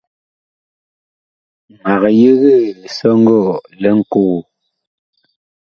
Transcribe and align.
Mag 1.83 2.03
yegee 2.21 2.67
lisɔŋgɔɔ 2.81 3.53
li 3.81 3.89
Ŋkogo. 3.99 4.39